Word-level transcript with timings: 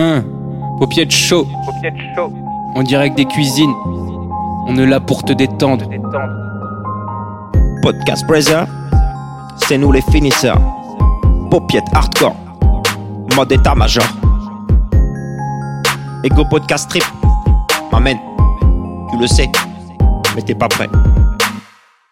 Un, 0.00 0.22
paupiette 0.78 1.10
chaud, 1.10 1.44
Paupiette 1.66 1.96
chaud, 2.14 2.32
on 2.76 2.84
dirait 2.84 3.10
que 3.10 3.16
des 3.16 3.24
cuisines. 3.24 3.74
On 4.68 4.78
est 4.78 4.86
là 4.86 5.00
pour 5.00 5.24
te 5.24 5.32
détendre. 5.32 5.88
détendre. 5.88 6.18
Podcast 7.82 8.24
Brother, 8.28 8.66
c'est 9.56 9.76
nous 9.76 9.90
les 9.90 10.02
finisseurs. 10.02 10.60
Paupiette 11.50 11.86
hardcore, 11.92 12.36
mode 13.34 13.50
état-major. 13.50 14.04
Ego 16.22 16.44
podcast 16.44 16.88
trip, 16.88 17.04
m'amène, 17.90 18.18
tu 19.10 19.18
le 19.18 19.26
sais, 19.26 19.50
mais 20.36 20.42
t'es 20.42 20.54
pas 20.54 20.68
prêt. 20.68 20.88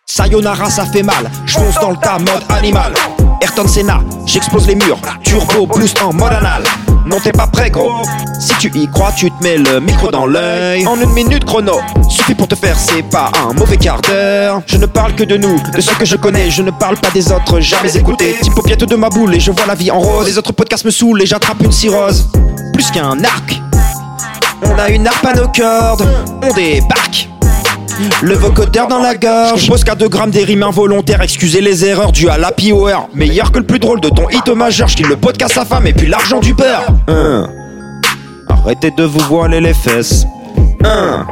Sayonara, 0.07 0.71
ça 0.71 0.87
fait 0.87 1.05
mal, 1.05 1.30
j'fonce 1.45 1.79
dans 1.80 1.91
le 1.91 1.96
tas, 1.98 2.18
mode 2.18 2.43
animal. 2.48 2.93
Ayrton 3.41 3.69
Senna, 3.69 4.01
j'explose 4.25 4.66
les 4.66 4.75
murs, 4.75 4.98
turbo 5.23 5.69
plus 5.69 5.95
en 6.03 6.12
mode 6.12 6.33
anal. 6.33 6.65
Non, 7.06 7.20
t'es 7.20 7.30
pas 7.30 7.46
prêt, 7.46 7.70
gros. 7.70 7.92
Si 8.41 8.52
tu 8.59 8.70
y 8.77 8.88
crois, 8.88 9.12
tu 9.12 9.30
te 9.30 9.42
mets 9.42 9.59
le 9.59 9.78
micro 9.78 10.10
dans 10.10 10.27
l'œil. 10.27 10.84
En 10.88 11.01
une 11.01 11.12
minute 11.12 11.45
chrono, 11.45 11.80
suffit 12.09 12.34
pour 12.34 12.48
te 12.48 12.56
faire, 12.56 12.77
c'est 12.77 13.05
pas 13.05 13.30
un 13.48 13.52
mauvais 13.52 13.77
quart 13.77 14.01
d'heure. 14.02 14.60
Je 14.66 14.77
ne 14.77 14.87
parle 14.87 15.14
que 15.14 15.23
de 15.23 15.37
nous, 15.37 15.61
de 15.73 15.80
ceux 15.80 15.95
que 15.95 16.05
je 16.05 16.16
connais. 16.16 16.50
Je 16.50 16.62
ne 16.62 16.73
parle 16.73 16.97
pas 16.97 17.11
des 17.11 17.30
autres, 17.30 17.61
jamais 17.61 17.97
écouté. 17.97 18.37
Type 18.42 18.55
paupiette 18.55 18.84
de 18.84 18.97
ma 18.97 19.09
boule 19.09 19.34
et 19.37 19.41
je 19.41 19.52
vois 19.52 19.66
la 19.66 19.77
vie 19.77 19.91
en 19.91 20.00
rose. 20.00 20.27
Les 20.27 20.37
autres 20.37 20.52
podcasts 20.52 20.84
me 20.84 20.91
saoulent 20.91 21.23
et 21.23 21.27
j'attrape 21.27 21.62
une 21.62 21.73
cirrhose. 21.73 22.28
Plus 22.73 22.91
qu'un 22.91 23.23
arc, 23.23 23.61
on 24.62 24.77
a 24.77 24.88
une 24.91 25.06
harpe 25.06 25.25
à 25.25 25.34
nos 25.34 25.48
cordes. 25.48 26.06
On 26.42 26.52
débarque. 26.55 27.28
Le 28.23 28.34
vocodeur 28.34 28.88
dans 28.88 28.98
la 29.00 29.14
gorge. 29.14 29.62
Je 29.62 29.68
pose 29.68 29.82
qu'à 29.84 29.95
2 29.95 30.09
grammes 30.09 30.30
des 30.30 30.45
rimes 30.45 30.62
involontaires. 30.62 31.23
Excusez 31.23 31.60
les 31.60 31.84
erreurs 31.84 32.12
dues 32.12 32.28
à 32.28 32.36
l'happy 32.36 32.72
hour. 32.72 33.09
Meilleur 33.14 33.52
que 33.52 33.59
le 33.59 33.66
plus 33.66 33.78
drôle 33.78 34.00
de 34.00 34.09
ton 34.09 34.28
hit 34.28 34.48
majeur. 34.48 34.88
Je 34.88 35.03
le 35.03 35.16
podcast 35.16 35.56
à 35.56 35.61
sa 35.61 35.64
femme 35.64 35.86
et 35.86 35.92
puis 35.92 36.06
l'argent 36.06 36.41
du 36.41 36.53
beurre. 36.53 36.84
Hein. 37.08 37.48
Arrêtez 38.48 38.91
de 38.91 39.05
vous 39.05 39.20
voiler 39.20 39.61
les 39.61 39.75
fesses. 39.75 40.27
Hein. 40.84 41.27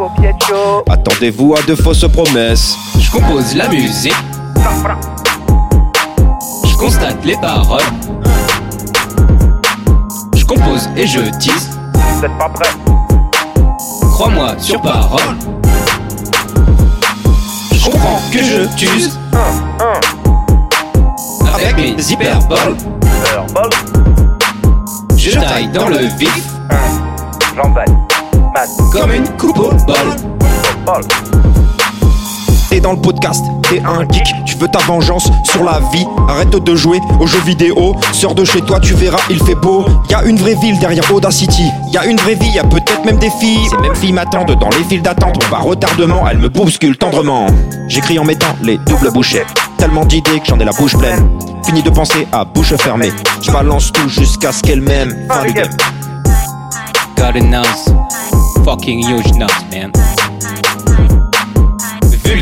Attendez-vous 0.89 1.55
à 1.55 1.63
de 1.63 1.75
fausses 1.75 2.07
promesses. 2.11 2.77
Je 2.99 3.11
compose 3.11 3.55
la 3.55 3.69
musique, 3.69 4.15
je 6.65 6.77
constate 6.77 7.25
les 7.25 7.37
paroles. 7.37 7.81
Je 10.35 10.45
compose 10.45 10.89
et 10.97 11.07
je 11.07 11.21
tease, 11.39 11.71
vous 11.95 12.25
êtes 12.25 12.39
pas 12.39 12.49
prêts. 12.49 12.71
crois-moi 14.15 14.55
sur 14.59 14.81
parole. 14.81 15.21
Je 17.85 17.91
comprends 17.91 18.19
que 18.33 18.39
je 18.39 18.65
t'use. 18.79 19.19
Avec 21.55 21.77
mes 21.77 22.03
hyperboles. 22.03 22.77
Je 25.19 25.33
taille 25.33 25.69
dans 25.69 25.89
le 25.89 26.07
vif. 26.19 26.45
Comme 28.91 29.13
une 29.13 29.29
coupe 29.37 29.59
au 29.59 29.73
bol. 29.73 30.17
Dans 32.85 32.93
le 32.93 33.01
podcast, 33.01 33.43
t'es 33.63 33.81
un 33.81 34.03
geek, 34.13 34.27
tu 34.45 34.57
veux 34.57 34.69
ta 34.69 34.79
vengeance 34.81 35.31
sur 35.45 35.65
la 35.65 35.81
vie. 35.91 36.05
Arrête 36.29 36.51
de 36.51 36.77
jouer 36.77 37.01
aux 37.19 37.27
jeux 37.27 37.41
vidéo, 37.41 37.97
sors 38.13 38.35
de 38.35 38.45
chez 38.45 38.61
toi, 38.61 38.79
tu 38.79 38.93
verras, 38.93 39.21
il 39.31 39.43
fait 39.43 39.55
beau. 39.55 39.87
Y 40.11 40.15
a 40.15 40.23
une 40.25 40.37
vraie 40.37 40.55
ville 40.55 40.79
derrière 40.79 41.11
Audacity, 41.11 41.65
y 41.91 41.97
a 41.97 42.05
une 42.05 42.19
vraie 42.19 42.35
vie, 42.35 42.51
y 42.51 42.59
a 42.59 42.65
peut-être 42.65 43.03
même 43.07 43.17
des 43.17 43.31
filles. 43.41 43.67
Ces 43.71 43.79
mêmes 43.79 43.95
filles 43.95 44.13
m'attendent 44.13 44.55
dans 44.61 44.69
les 44.69 44.85
files 44.85 45.01
d'attente, 45.01 45.39
par 45.49 45.65
retardement, 45.65 46.29
elles 46.29 46.37
me 46.37 46.51
bousculent 46.51 46.99
tendrement. 46.99 47.47
J'écris 47.89 48.19
en 48.19 48.25
mettant 48.25 48.55
les 48.61 48.77
doubles 48.77 49.11
bouchées, 49.13 49.47
tellement 49.79 50.05
d'idées 50.05 50.41
que 50.41 50.47
j'en 50.47 50.61
ai 50.61 50.65
la 50.67 50.73
bouche 50.73 50.95
pleine. 50.95 51.27
Fini 51.65 51.83
de 51.83 51.89
penser 51.89 52.29
à 52.33 52.45
bouche 52.45 52.75
fermée, 52.77 53.13
je 53.41 53.51
balance 53.51 53.93
tout 53.93 54.11
jusqu'à 54.11 54.53
ce 54.53 54.63
qu'elle 54.63 54.83
m'aime. 54.83 55.27
Fin 55.33 55.47
du 55.47 55.55
game. 55.55 55.71
Got 57.17 57.35
a 57.35 57.41
nose, 57.41 57.95
fucking 58.63 59.03
huge 59.07 59.33
nose, 59.39 59.49
man. 59.73 59.91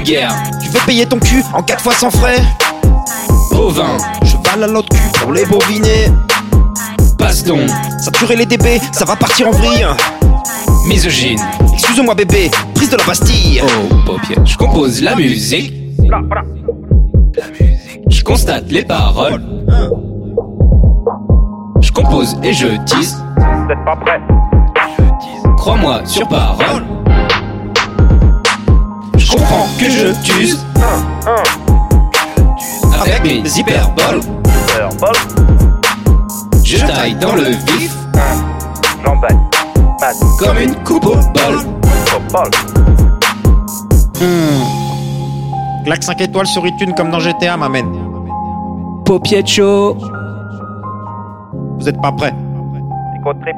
Vulgaire, 0.05 0.35
Tu 0.61 0.69
veux 0.69 0.81
payer 0.85 1.07
ton 1.07 1.19
cul 1.21 1.45
en 1.55 1.63
4 1.63 1.81
fois 1.81 1.95
sans 1.95 2.11
frais 2.11 2.43
bovin, 3.53 3.97
Je 4.25 4.37
vale 4.51 4.65
à 4.65 4.67
l'autre 4.67 4.89
cul 4.89 5.21
pour 5.21 5.33
les 5.33 5.45
boviner. 5.45 6.11
baston, 7.19 7.59
Saturer 8.01 8.35
les 8.35 8.47
DB, 8.47 8.81
ça 8.91 9.05
va 9.05 9.15
partir 9.15 9.47
en 9.47 9.53
vrille. 9.53 9.87
misogyne. 10.89 11.39
Excuse-moi 11.73 12.15
bébé, 12.17 12.51
prise 12.75 12.91
de 12.91 12.97
la 12.97 13.05
Bastille. 13.05 13.63
Oh, 13.65 13.95
paupière. 14.05 14.45
Je 14.45 14.57
compose 14.57 15.01
la 15.03 15.15
musique, 15.15 15.73
bla, 16.09 16.19
bla. 16.21 16.43
je 18.09 18.25
constate 18.25 18.71
les 18.73 18.85
paroles. 18.85 19.41
Je 21.81 21.93
compose 21.93 22.37
et 22.43 22.53
je 22.53 22.67
tease, 22.87 23.23
Vous 23.37 23.71
êtes 23.73 23.85
pas 23.85 23.97
prêts. 23.97 24.21
crois-moi 25.57 26.01
sur 26.07 26.27
parole. 26.27 26.83
Comprends 29.43 29.67
que 29.77 29.91
je 29.91 30.13
t'use 30.23 30.65
avec 33.01 33.25
mes 33.25 33.59
hyperboles. 33.59 34.21
Je 36.65 36.79
taille 36.87 37.17
dans 37.17 37.35
le 37.35 37.51
vif 37.51 37.93
j'emballe. 39.05 39.37
Comme 40.39 40.59
une 40.59 40.75
coupe 40.85 41.07
au 41.07 41.15
bol. 41.17 41.59
bol, 42.33 42.51
Claque 45.85 46.05
5 46.05 46.21
étoiles 46.21 46.47
sur 46.47 46.65
iTunes 46.65 46.95
comme 46.97 47.11
dans 47.11 47.19
GTA, 47.19 47.57
m'amène. 47.57 47.91
Paupiette 49.05 49.49
chaud, 49.49 49.97
Vous 51.79 51.89
êtes 51.89 52.01
pas 52.01 52.13
prêts 52.13 52.35
micro 53.15 53.35
trip, 53.35 53.57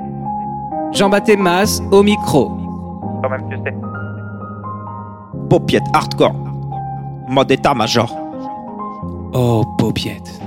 Jean-Baptiste 0.93 1.39
Masse 1.39 1.83
au 1.91 2.03
micro. 2.03 2.51
quand 3.22 3.28
même 3.28 3.43
tu 3.51 3.56
sais. 3.65 3.75
Paupiette 5.54 5.87
hardcore. 5.92 6.34
Mode 7.28 7.53
état-major. 7.53 8.12
Oh, 9.34 9.62
paupiette. 9.78 10.41